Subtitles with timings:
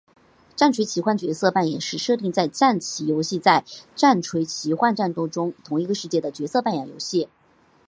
[0.55, 3.39] 战锤奇幻角色扮演是设定在战棋游戏
[3.95, 7.29] 战锤奇幻战斗同一个世界的角色扮演游戏。